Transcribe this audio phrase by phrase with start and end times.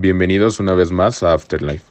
[0.00, 1.84] Bienvenidos una vez más a Afterlife.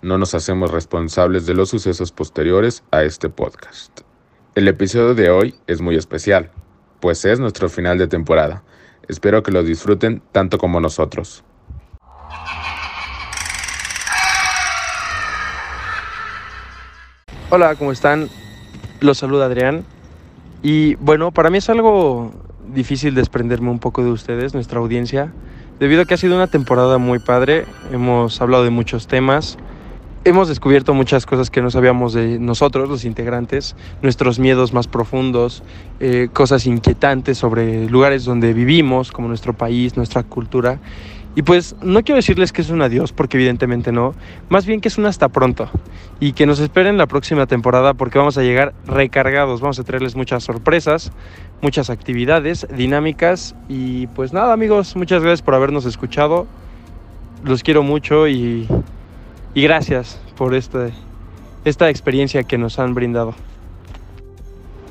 [0.00, 4.00] No nos hacemos responsables de los sucesos posteriores a este podcast.
[4.54, 6.50] El episodio de hoy es muy especial,
[7.00, 8.62] pues es nuestro final de temporada.
[9.08, 11.44] Espero que lo disfruten tanto como nosotros.
[17.50, 18.30] Hola, ¿cómo están?
[19.00, 19.84] Los saluda Adrián.
[20.62, 22.32] Y bueno, para mí es algo
[22.72, 25.34] difícil desprenderme un poco de ustedes, nuestra audiencia,
[25.80, 27.64] debido a que ha sido una temporada muy padre.
[27.90, 29.56] Hemos hablado de muchos temas.
[30.22, 35.62] Hemos descubierto muchas cosas que no sabíamos de nosotros, los integrantes, nuestros miedos más profundos,
[35.98, 40.78] eh, cosas inquietantes sobre lugares donde vivimos, como nuestro país, nuestra cultura.
[41.36, 44.14] Y pues no quiero decirles que es un adiós, porque evidentemente no,
[44.48, 45.70] más bien que es un hasta pronto.
[46.18, 50.16] Y que nos esperen la próxima temporada porque vamos a llegar recargados, vamos a traerles
[50.16, 51.12] muchas sorpresas,
[51.62, 53.54] muchas actividades, dinámicas.
[53.68, 56.46] Y pues nada amigos, muchas gracias por habernos escuchado.
[57.44, 58.66] Los quiero mucho y,
[59.54, 60.90] y gracias por esta
[61.88, 63.34] experiencia que nos han brindado.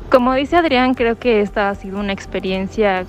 [0.10, 3.06] Como dice Adrián, creo que esta ha sido una experiencia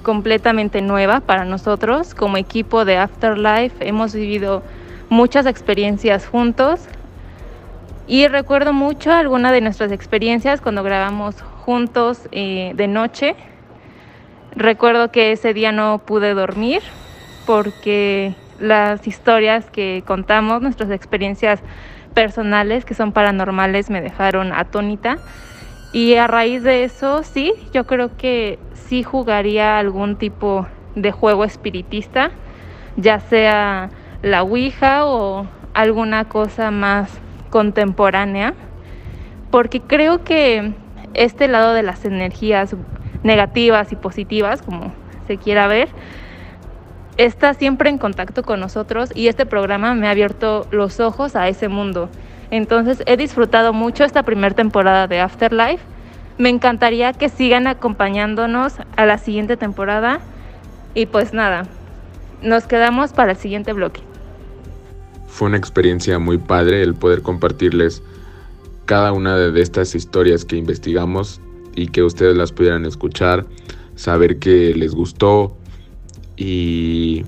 [0.00, 2.14] completamente nueva para nosotros.
[2.14, 4.62] Como equipo de Afterlife hemos vivido
[5.08, 6.80] muchas experiencias juntos
[8.06, 13.36] y recuerdo mucho algunas de nuestras experiencias cuando grabamos juntos eh, de noche.
[14.56, 16.82] Recuerdo que ese día no pude dormir
[17.46, 21.60] porque las historias que contamos, nuestras experiencias
[22.14, 25.18] personales que son paranormales me dejaron atónita.
[25.92, 31.44] Y a raíz de eso, sí, yo creo que sí jugaría algún tipo de juego
[31.44, 32.30] espiritista,
[32.96, 33.90] ya sea
[34.22, 37.10] la Ouija o alguna cosa más
[37.50, 38.54] contemporánea,
[39.50, 40.72] porque creo que
[41.14, 42.76] este lado de las energías
[43.24, 44.92] negativas y positivas, como
[45.26, 45.88] se quiera ver,
[47.16, 51.48] está siempre en contacto con nosotros y este programa me ha abierto los ojos a
[51.48, 52.08] ese mundo.
[52.50, 55.84] Entonces he disfrutado mucho esta primera temporada de Afterlife
[56.40, 60.20] me encantaría que sigan acompañándonos a la siguiente temporada.
[60.94, 61.66] Y pues nada,
[62.42, 64.00] nos quedamos para el siguiente bloque.
[65.28, 68.02] Fue una experiencia muy padre el poder compartirles
[68.86, 71.42] cada una de estas historias que investigamos
[71.76, 73.44] y que ustedes las pudieran escuchar,
[73.94, 75.56] saber que les gustó
[76.38, 77.26] y,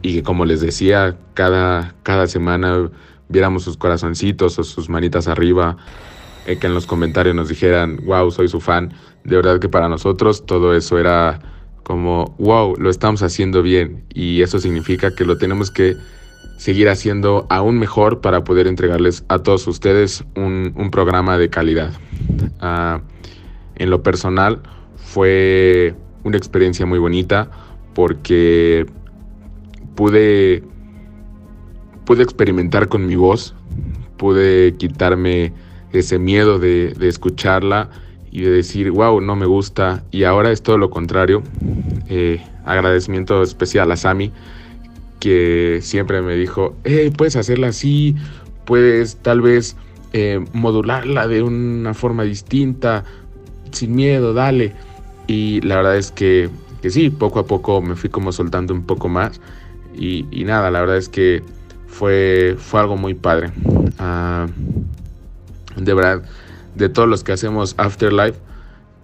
[0.00, 2.90] y, como les decía, cada, cada semana
[3.32, 5.76] viéramos sus corazoncitos o sus manitas arriba
[6.46, 8.92] eh, que en los comentarios nos dijeran, wow, soy su fan.
[9.24, 11.40] De verdad que para nosotros todo eso era
[11.82, 14.04] como, wow, lo estamos haciendo bien.
[14.12, 15.96] Y eso significa que lo tenemos que
[16.56, 21.92] seguir haciendo aún mejor para poder entregarles a todos ustedes un, programa de calidad.
[22.60, 23.00] Ah,
[23.76, 24.62] en lo personal
[24.96, 25.94] fue
[26.24, 27.50] una experiencia muy bonita
[27.94, 28.86] porque
[29.94, 30.62] pude,
[32.04, 33.54] pude experimentar con mi voz,
[34.16, 35.52] pude quitarme
[35.92, 37.90] ese miedo de, escucharla
[38.30, 40.04] y de decir, wow, no me gusta.
[40.10, 41.42] Y ahora es todo lo contrario.
[42.08, 44.32] Eh, agradecimiento especial a Sami,
[45.20, 48.16] que siempre me dijo, hey, puedes hacerla así,
[48.64, 49.76] puedes tal vez
[50.12, 53.04] eh, modularla de una forma distinta,
[53.70, 54.72] sin miedo, dale.
[55.26, 58.84] Y la verdad es que, que sí, poco a poco me fui como soltando un
[58.84, 59.40] poco más.
[59.94, 61.42] Y, nada, la verdad es que
[61.92, 63.52] fue, fue algo muy padre.
[63.98, 64.46] Ah,
[65.76, 66.22] de verdad,
[66.74, 68.38] de todos los que hacemos Afterlife,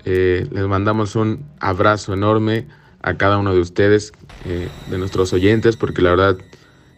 [0.04, 2.66] eh, les mandamos un abrazo enorme
[3.02, 4.12] a cada uno de ustedes,
[4.46, 6.38] eh, de nuestros oyentes, porque la verdad,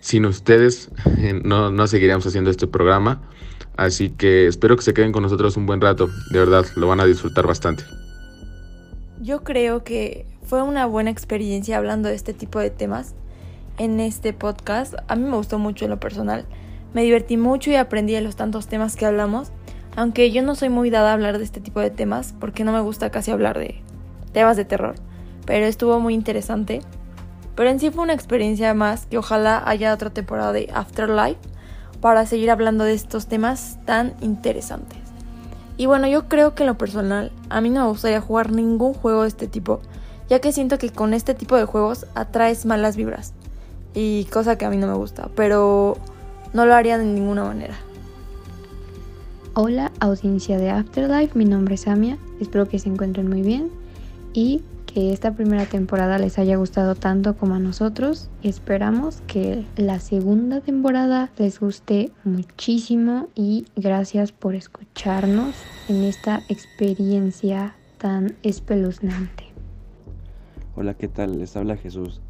[0.00, 3.20] sin ustedes eh, no, no seguiríamos haciendo este programa.
[3.76, 6.08] Así que espero que se queden con nosotros un buen rato.
[6.30, 7.82] De verdad, lo van a disfrutar bastante.
[9.20, 13.14] Yo creo que fue una buena experiencia hablando de este tipo de temas
[13.80, 14.94] en este podcast.
[15.08, 16.44] A mí me gustó mucho en lo personal.
[16.92, 19.52] Me divertí mucho y aprendí de los tantos temas que hablamos.
[19.96, 22.72] Aunque yo no soy muy dada a hablar de este tipo de temas, porque no
[22.72, 23.82] me gusta casi hablar de
[24.32, 24.96] temas de terror,
[25.46, 26.82] pero estuvo muy interesante.
[27.56, 31.40] Pero en sí fue una experiencia más que ojalá haya otra temporada de Afterlife
[32.02, 34.98] para seguir hablando de estos temas tan interesantes.
[35.78, 38.92] Y bueno, yo creo que en lo personal a mí no me gustaría jugar ningún
[38.92, 39.80] juego de este tipo,
[40.28, 43.32] ya que siento que con este tipo de juegos atraes malas vibras.
[43.94, 45.96] Y cosa que a mí no me gusta, pero
[46.52, 47.74] no lo haría de ninguna manera.
[49.54, 53.68] Hola audiencia de Afterlife, mi nombre es Samia, espero que se encuentren muy bien
[54.32, 59.64] y que esta primera temporada les haya gustado tanto como a nosotros y esperamos que
[59.76, 65.54] la segunda temporada les guste muchísimo y gracias por escucharnos
[65.88, 69.44] en esta experiencia tan espeluznante.
[70.76, 71.38] Hola, ¿qué tal?
[71.38, 72.20] Les habla Jesús.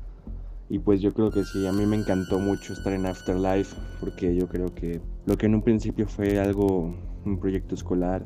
[0.71, 4.37] Y pues yo creo que sí, a mí me encantó mucho estar en Afterlife porque
[4.37, 6.95] yo creo que lo que en un principio fue algo,
[7.25, 8.25] un proyecto escolar,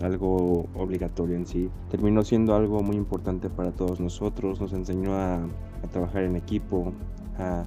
[0.00, 5.34] algo obligatorio en sí, terminó siendo algo muy importante para todos nosotros, nos enseñó a,
[5.44, 6.94] a trabajar en equipo,
[7.38, 7.66] a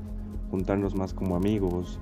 [0.50, 2.00] juntarnos más como amigos.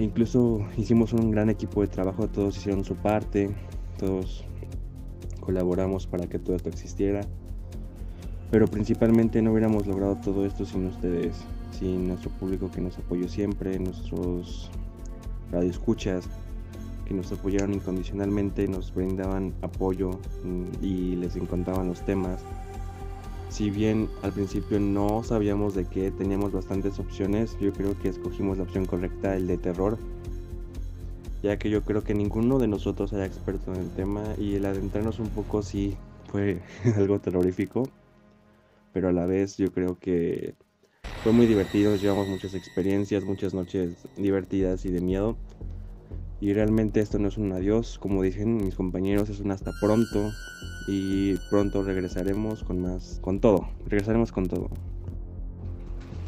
[0.00, 3.54] incluso hicimos un gran equipo de trabajo, todos hicieron su parte,
[3.98, 4.44] todos
[5.38, 7.20] colaboramos para que todo esto existiera.
[8.54, 11.34] Pero principalmente no hubiéramos logrado todo esto sin ustedes,
[11.76, 14.70] sin nuestro público que nos apoyó siempre, nuestros
[15.50, 16.28] radioescuchas
[17.04, 22.42] que nos apoyaron incondicionalmente, nos brindaban apoyo mm, y les encontraban los temas.
[23.48, 28.58] Si bien al principio no sabíamos de qué, teníamos bastantes opciones, yo creo que escogimos
[28.58, 29.98] la opción correcta, el de terror,
[31.42, 34.64] ya que yo creo que ninguno de nosotros era experto en el tema y el
[34.64, 35.96] adentrarnos un poco sí
[36.30, 36.62] fue
[36.96, 37.88] algo terrorífico,
[38.94, 40.54] pero a la vez yo creo que
[41.22, 45.36] fue muy divertido, llevamos muchas experiencias, muchas noches divertidas y de miedo.
[46.40, 50.30] Y realmente esto no es un adiós, como dicen mis compañeros, es un hasta pronto.
[50.86, 54.70] Y pronto regresaremos con más, con todo, regresaremos con todo.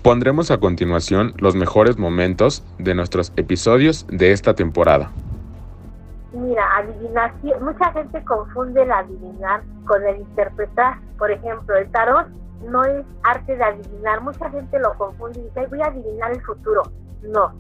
[0.03, 5.13] Pondremos a continuación los mejores momentos de nuestros episodios de esta temporada.
[6.37, 10.99] Mira, adivinación, mucha gente confunde el adivinar con el interpretar.
[11.17, 12.29] Por ejemplo, el tarot
[12.69, 14.21] no es arte de adivinar.
[14.21, 16.83] Mucha gente lo confunde y dice, voy a adivinar el futuro.
[17.23, 17.55] No.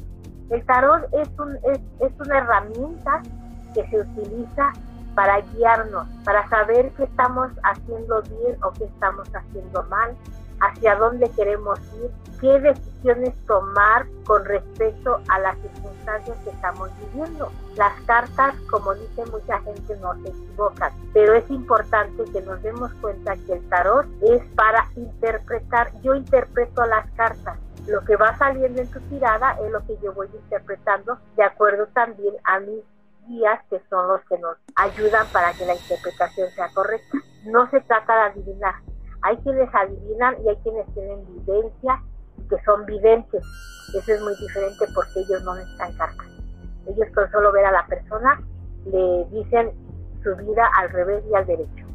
[0.50, 3.22] El tarot es, un, es, es una herramienta
[3.72, 4.72] que se utiliza
[5.14, 10.14] para guiarnos, para saber qué estamos haciendo bien o qué estamos haciendo mal,
[10.60, 12.10] hacia dónde queremos ir,
[12.40, 17.50] qué decisiones tomar con respecto a las circunstancias que estamos viviendo.
[17.76, 22.92] Las cartas, como dice mucha gente, no se equivocan, pero es importante que nos demos
[23.00, 25.90] cuenta que el tarot es para interpretar.
[26.02, 27.58] Yo interpreto las cartas.
[27.86, 31.86] Lo que va saliendo en tu tirada es lo que yo voy interpretando de acuerdo
[31.94, 32.82] también a mis
[33.28, 37.18] guías que son los que nos ayudan para que la interpretación sea correcta.
[37.44, 38.74] No se trata de adivinar,
[39.26, 42.00] hay quienes adivinan y hay quienes tienen vivencia
[42.48, 43.42] que son videntes.
[43.88, 46.26] Eso es muy diferente porque ellos no necesitan cartas.
[46.86, 48.40] Ellos con solo ver a la persona
[48.84, 49.72] le dicen
[50.22, 51.86] su vida al revés y al derecho.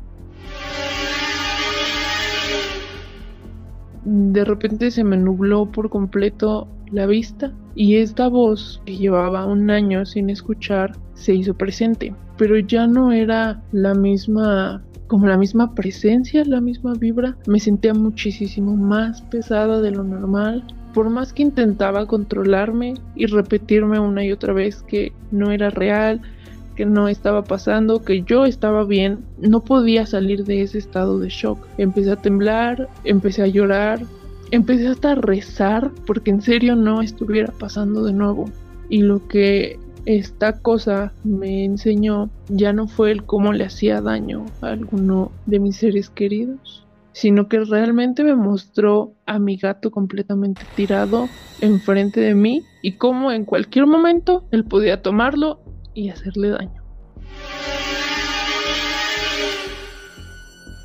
[4.04, 9.70] De repente se me nubló por completo la vista y esta voz que llevaba un
[9.70, 15.76] año sin escuchar se hizo presente, pero ya no era la misma como la misma
[15.76, 20.64] presencia, la misma vibra, me sentía muchísimo más pesada de lo normal.
[20.94, 26.22] Por más que intentaba controlarme y repetirme una y otra vez que no era real,
[26.78, 31.28] que no estaba pasando, que yo estaba bien, no podía salir de ese estado de
[31.28, 31.60] shock.
[31.78, 34.00] Empecé a temblar, empecé a llorar,
[34.52, 38.50] empecé hasta a rezar porque en serio no estuviera pasando de nuevo.
[38.88, 44.46] Y lo que esta cosa me enseñó ya no fue el cómo le hacía daño
[44.62, 50.62] a alguno de mis seres queridos, sino que realmente me mostró a mi gato completamente
[50.76, 51.28] tirado
[51.62, 55.60] enfrente de mí y cómo en cualquier momento él podía tomarlo
[55.94, 56.82] y hacerle daño.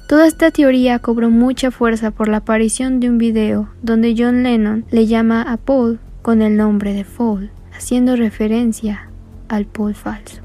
[0.08, 4.84] Toda esta teoría cobró mucha fuerza por la aparición de un video donde John Lennon
[4.90, 9.08] le llama a Paul con el nombre de Fall haciendo referencia
[9.48, 10.40] al Paul falso.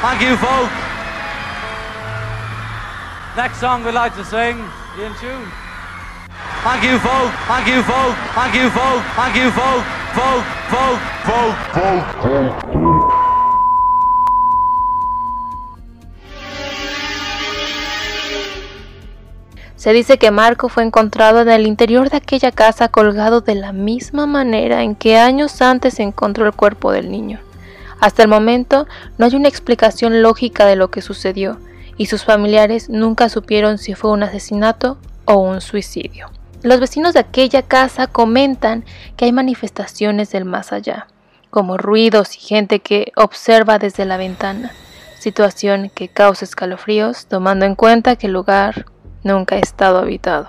[0.00, 0.70] Thank you, folk.
[3.36, 4.58] Next song we'd like to sing,
[4.98, 5.48] in tune.
[6.62, 7.32] Thank you, folk.
[7.48, 8.14] Thank you, folk.
[8.34, 9.02] Thank you, folk.
[9.16, 9.84] Thank you, folk.
[10.14, 12.62] Folk, folk, folk, folk.
[12.62, 12.93] folk.
[19.84, 23.72] Se dice que Marco fue encontrado en el interior de aquella casa colgado de la
[23.72, 27.38] misma manera en que años antes se encontró el cuerpo del niño.
[28.00, 28.86] Hasta el momento
[29.18, 31.58] no hay una explicación lógica de lo que sucedió
[31.98, 36.30] y sus familiares nunca supieron si fue un asesinato o un suicidio.
[36.62, 38.86] Los vecinos de aquella casa comentan
[39.18, 41.08] que hay manifestaciones del más allá,
[41.50, 44.72] como ruidos y gente que observa desde la ventana,
[45.18, 48.86] situación que causa escalofríos tomando en cuenta que el lugar
[49.24, 50.48] nunca ha estado habitado.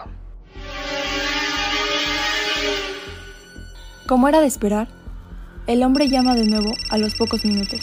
[4.07, 4.87] Como era de esperar,
[5.65, 7.81] el hombre llama de nuevo a los pocos minutos.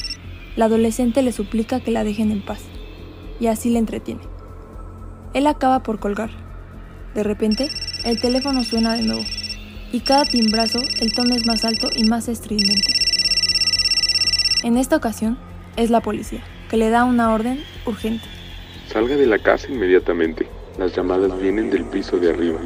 [0.54, 2.60] La adolescente le suplica que la dejen en paz,
[3.40, 4.20] y así le entretiene.
[5.34, 6.30] Él acaba por colgar.
[7.14, 7.70] De repente,
[8.04, 9.22] el teléfono suena de nuevo,
[9.90, 12.92] y cada timbrazo el tono es más alto y más estridente.
[14.62, 15.38] En esta ocasión,
[15.76, 18.24] es la policía, que le da una orden urgente.
[18.86, 20.46] Salga de la casa inmediatamente.
[20.78, 22.58] Las llamadas vienen del piso de arriba.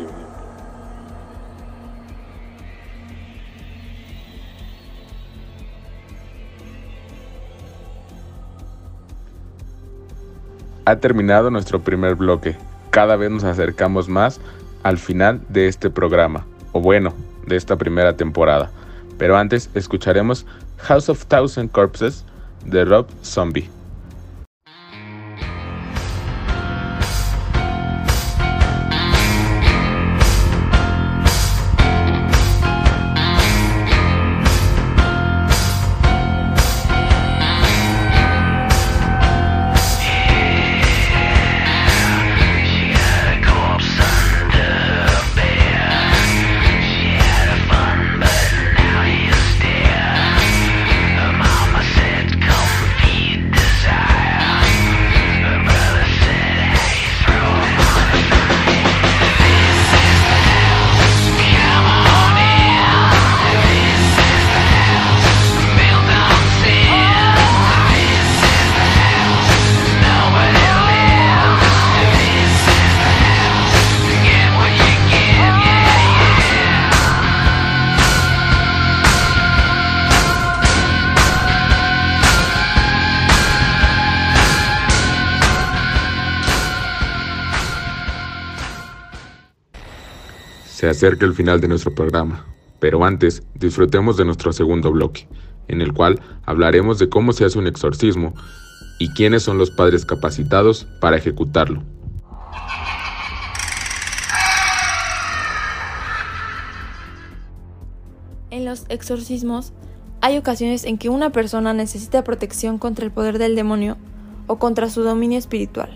[10.85, 12.57] Ha terminado nuestro primer bloque.
[12.91, 14.41] Cada vez nos acercamos más
[14.85, 17.13] al final de este programa, o bueno,
[17.45, 18.71] de esta primera temporada.
[19.19, 20.47] Pero antes escucharemos
[20.79, 22.25] House of Thousand Corpses
[22.65, 23.76] de Rob Zombie.
[90.89, 92.47] Acerca el final de nuestro programa,
[92.79, 95.29] pero antes disfrutemos de nuestro segundo bloque,
[95.69, 98.35] en el cual hablaremos de cómo se hace un exorcismo
[98.99, 101.83] y quiénes son los padres capacitados para ejecutarlo.
[108.51, 109.73] En los exorcismos
[110.21, 113.97] hay ocasiones en que una persona necesita protección contra el poder del demonio
[114.47, 115.91] o contra su dominio espiritual.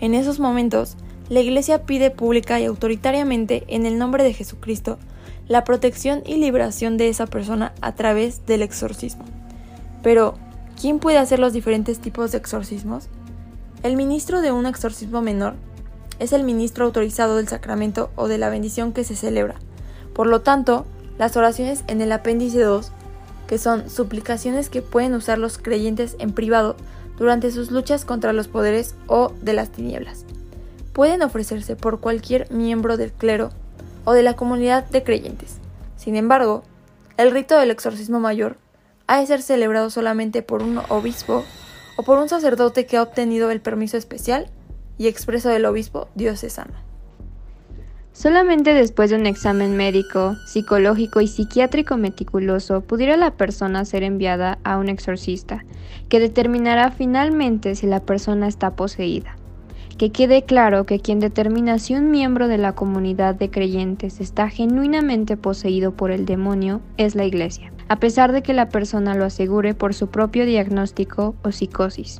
[0.00, 0.96] En esos momentos,
[1.30, 4.98] la Iglesia pide pública y autoritariamente, en el nombre de Jesucristo,
[5.46, 9.24] la protección y liberación de esa persona a través del exorcismo.
[10.02, 10.34] Pero,
[10.78, 13.08] ¿quién puede hacer los diferentes tipos de exorcismos?
[13.84, 15.54] El ministro de un exorcismo menor
[16.18, 19.54] es el ministro autorizado del sacramento o de la bendición que se celebra.
[20.14, 20.84] Por lo tanto,
[21.16, 22.90] las oraciones en el apéndice 2,
[23.46, 26.74] que son suplicaciones que pueden usar los creyentes en privado
[27.18, 30.24] durante sus luchas contra los poderes o de las tinieblas
[30.92, 33.50] pueden ofrecerse por cualquier miembro del clero
[34.04, 35.58] o de la comunidad de creyentes.
[35.96, 36.62] Sin embargo,
[37.16, 38.56] el rito del exorcismo mayor
[39.06, 41.44] ha de ser celebrado solamente por un obispo
[41.96, 44.50] o por un sacerdote que ha obtenido el permiso especial
[44.98, 46.74] y expreso del obispo diocesano.
[48.12, 54.58] Solamente después de un examen médico, psicológico y psiquiátrico meticuloso pudiera la persona ser enviada
[54.64, 55.64] a un exorcista,
[56.08, 59.36] que determinará finalmente si la persona está poseída
[60.00, 64.48] que quede claro que quien determina si un miembro de la comunidad de creyentes está
[64.48, 69.26] genuinamente poseído por el demonio es la Iglesia, a pesar de que la persona lo
[69.26, 72.18] asegure por su propio diagnóstico o psicosis.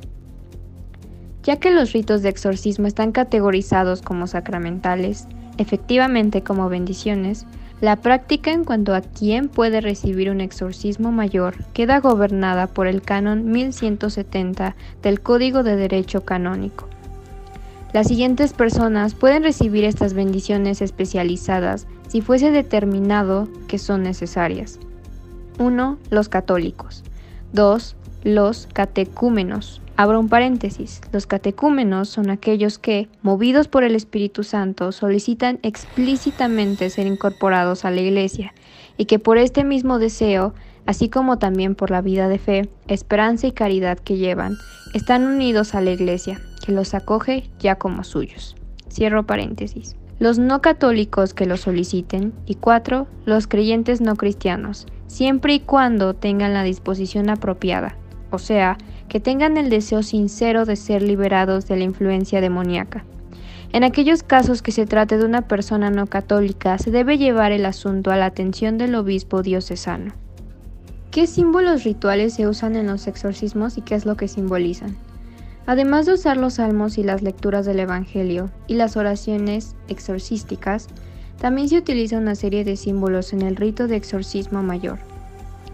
[1.41, 7.47] Ya que los ritos de exorcismo están categorizados como sacramentales, efectivamente como bendiciones,
[7.79, 13.01] la práctica en cuanto a quién puede recibir un exorcismo mayor queda gobernada por el
[13.01, 16.90] canon 1170 del Código de Derecho Canónico.
[17.93, 24.79] Las siguientes personas pueden recibir estas bendiciones especializadas si fuese determinado que son necesarias.
[25.59, 25.97] 1.
[26.09, 27.03] Los católicos.
[27.51, 27.95] 2.
[28.23, 29.81] Los catecúmenos.
[29.97, 31.01] Abro un paréntesis.
[31.11, 37.91] Los catecúmenos son aquellos que, movidos por el Espíritu Santo, solicitan explícitamente ser incorporados a
[37.91, 38.53] la Iglesia
[38.95, 40.53] y que por este mismo deseo,
[40.85, 44.55] así como también por la vida de fe, esperanza y caridad que llevan,
[44.93, 48.55] están unidos a la Iglesia que los acoge ya como suyos.
[48.89, 49.95] Cierro paréntesis.
[50.19, 52.33] Los no católicos que lo soliciten.
[52.45, 57.97] Y cuatro, los creyentes no cristianos, siempre y cuando tengan la disposición apropiada,
[58.29, 58.77] o sea,
[59.09, 63.03] que tengan el deseo sincero de ser liberados de la influencia demoníaca.
[63.73, 67.65] En aquellos casos que se trate de una persona no católica, se debe llevar el
[67.65, 70.13] asunto a la atención del obispo diocesano.
[71.09, 74.95] ¿Qué símbolos rituales se usan en los exorcismos y qué es lo que simbolizan?
[75.65, 80.87] Además de usar los salmos y las lecturas del Evangelio y las oraciones exorcísticas,
[81.39, 84.99] también se utiliza una serie de símbolos en el rito de exorcismo mayor.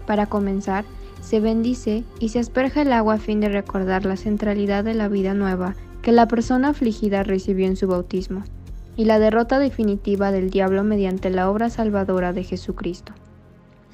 [0.06, 0.84] Para comenzar,
[1.20, 5.08] se bendice y se asperja el agua a fin de recordar la centralidad de la
[5.08, 8.44] vida nueva que la persona afligida recibió en su bautismo,
[8.96, 13.12] y la derrota definitiva del diablo mediante la obra salvadora de Jesucristo.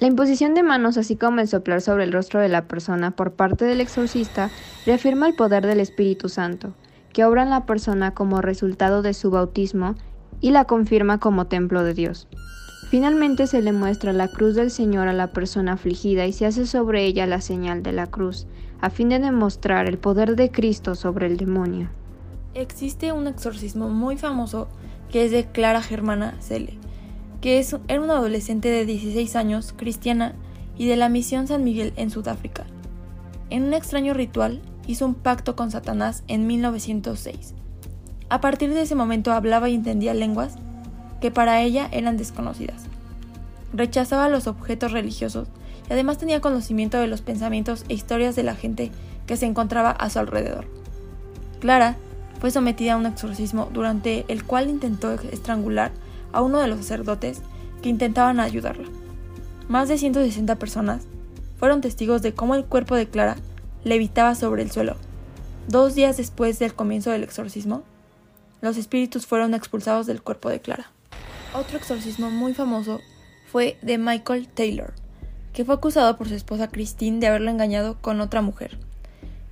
[0.05, 3.33] La imposición de manos, así como el soplar sobre el rostro de la persona por
[3.33, 4.51] parte del exorcista,
[4.85, 6.75] reafirma el poder del Espíritu Santo,
[7.15, 9.95] que obra en la persona como resultado de su bautismo
[10.43, 12.29] y la confirma como templo de Dios.
[12.91, 16.67] Finalmente se le muestra la cruz del Señor a la persona afligida y se hace
[16.67, 18.47] sobre ella la señal de la cruz,
[18.83, 21.89] a fin de demostrar el poder de Cristo sobre el demonio.
[22.53, 24.69] Existe un exorcismo muy famoso
[25.11, 26.79] que es de Clara Germana Cele,
[27.45, 30.33] que es, era una adolescente de 16 años, cristiana,
[30.79, 32.65] y de la misión San Miguel en Sudáfrica.
[33.51, 37.53] En un extraño ritual hizo un pacto con Satanás en 1906.
[38.31, 40.55] A partir de ese momento hablaba y entendía lenguas
[41.21, 42.85] que para ella eran desconocidas.
[43.75, 45.49] Rechazaba los objetos religiosos
[45.91, 48.91] y además tenía conocimiento de los pensamientos e historias de la gente
[49.27, 50.65] que se encontraba a su alrededor.
[51.61, 51.97] Clara
[52.41, 55.93] fue sometida a un exorcismo durante el cual intentó estrangular
[56.35, 57.41] a uno de los sacerdotes
[57.83, 58.89] que intentaban ayudarla.
[59.69, 61.07] Más de 160 personas
[61.59, 63.37] fueron testigos de cómo el cuerpo de Clara
[63.85, 64.97] levitaba sobre el suelo.
[65.69, 67.83] Dos días después del comienzo del exorcismo,
[68.61, 70.91] los espíritus fueron expulsados del cuerpo de Clara.
[71.55, 73.01] Otro exorcismo muy famoso
[73.51, 74.93] fue de Michael Taylor,
[75.53, 78.79] que fue acusado por su esposa Christine de haberlo engañado con otra mujer.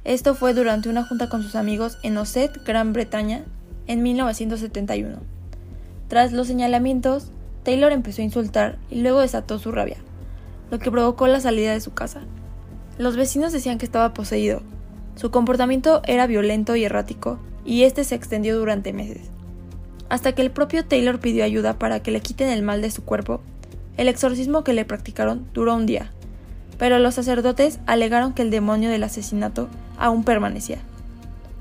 [0.04, 3.44] Esto fue durante una junta con sus amigos en Osset, Gran Bretaña,
[3.86, 5.18] en 1971.
[6.12, 7.28] Tras los señalamientos,
[7.62, 9.97] Taylor empezó a insultar y luego desató su rabia,
[10.71, 12.21] lo que provocó la salida de su casa.
[12.99, 14.61] Los vecinos decían que estaba poseído.
[15.16, 19.31] Su comportamiento era violento y errático, y este se extendió durante meses.
[20.11, 23.02] Hasta que el propio Taylor pidió ayuda para que le quiten el mal de su
[23.07, 23.40] cuerpo,
[23.97, 26.12] el exorcismo que le practicaron duró un día,
[26.76, 30.81] pero los sacerdotes alegaron que el demonio del asesinato aún permanecía.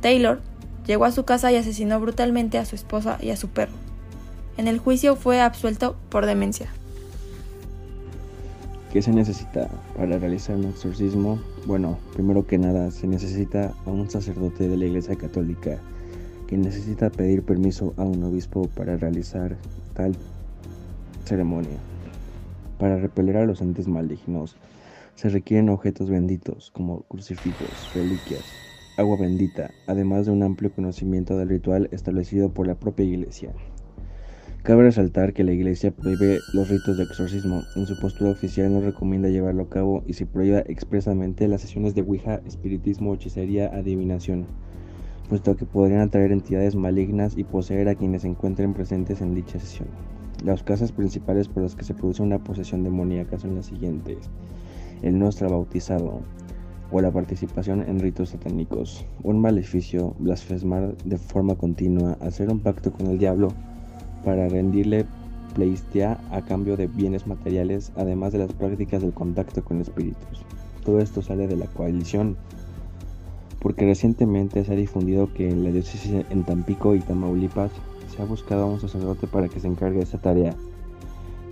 [0.01, 0.41] Taylor
[0.85, 3.80] llegó a su casa y asesinó brutalmente a su esposa y a su perro.
[4.57, 6.67] En el juicio fue absuelto por demencia.
[8.91, 11.39] ¿Qué se necesita para realizar un exorcismo?
[11.65, 15.77] Bueno, primero que nada se necesita a un sacerdote de la Iglesia Católica
[16.47, 19.55] que necesita pedir permiso a un obispo para realizar
[19.93, 20.13] tal
[21.23, 21.77] ceremonia.
[22.77, 24.57] Para repeler a los entes malignos
[25.15, 28.43] se requieren objetos benditos como crucifijos, reliquias,
[28.97, 33.53] agua bendita, además de un amplio conocimiento del ritual establecido por la propia Iglesia.
[34.63, 37.63] Cabe resaltar que la Iglesia prohíbe los ritos de exorcismo.
[37.75, 41.95] En su postura oficial no recomienda llevarlo a cabo y se prohíbe expresamente las sesiones
[41.95, 44.45] de Ouija, espiritismo, hechicería, adivinación,
[45.29, 49.59] puesto que podrían atraer entidades malignas y poseer a quienes se encuentren presentes en dicha
[49.59, 49.87] sesión.
[50.45, 54.29] Las causas principales por las que se produce una posesión demoníaca son las siguientes:
[55.01, 56.21] el no estar bautizado
[56.91, 62.91] o la participación en ritos satánicos, un maleficio, blasfemar de forma continua, hacer un pacto
[62.91, 63.47] con el diablo
[64.23, 65.05] para rendirle
[65.53, 70.43] pleistía a cambio de bienes materiales, además de las prácticas del contacto con espíritus.
[70.85, 72.37] Todo esto sale de la coalición,
[73.59, 77.71] porque recientemente se ha difundido que en la diócesis en Tampico y Tamaulipas
[78.15, 80.55] se ha buscado a un sacerdote para que se encargue de esa tarea,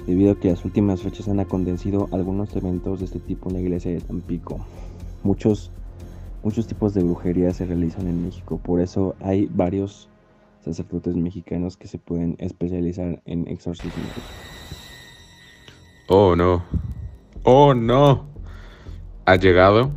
[0.07, 3.61] debido a que las últimas fechas han acontecido algunos eventos de este tipo en la
[3.61, 4.57] iglesia de Tampico.
[5.23, 5.71] Muchos,
[6.43, 10.09] muchos tipos de brujería se realizan en México, por eso hay varios
[10.69, 14.03] sacerdotes mexicanos que se pueden especializar en exorcismo.
[16.07, 16.63] Oh no,
[17.43, 18.27] oh no.
[19.25, 19.91] Ha llegado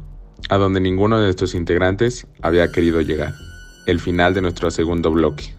[0.51, 3.33] a donde ninguno de nuestros integrantes había querido llegar.
[3.87, 5.55] El final de nuestro segundo bloque.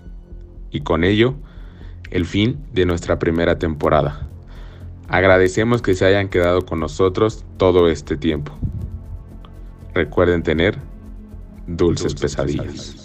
[0.69, 1.35] Y con ello,
[2.11, 4.29] el fin de nuestra primera temporada.
[5.07, 8.53] Agradecemos que se hayan quedado con nosotros todo este tiempo.
[9.93, 10.77] Recuerden tener
[11.67, 13.02] dulces, pesadillas.